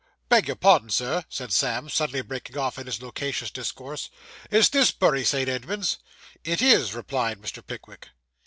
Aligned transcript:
'Beg 0.29 0.47
your 0.47 0.55
pardon, 0.55 0.89
sir,' 0.89 1.23
said 1.29 1.53
Sam, 1.53 1.87
suddenly 1.87 2.23
breaking 2.23 2.57
off 2.57 2.79
in 2.79 2.87
his 2.87 3.03
loquacious 3.03 3.51
discourse. 3.51 4.09
'Is 4.49 4.71
this 4.71 4.91
Bury 4.91 5.23
St. 5.23 5.47
Edmunds?' 5.47 5.99
'It 6.43 6.59
is,' 6.59 6.95
replied 6.95 7.39
Mr. 7.39 7.63
Pickwick. 7.63 8.09